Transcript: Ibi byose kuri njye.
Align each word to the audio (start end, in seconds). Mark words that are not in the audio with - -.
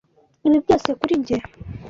Ibi 0.47 0.57
byose 0.63 0.89
kuri 0.99 1.13
njye. 1.21 1.37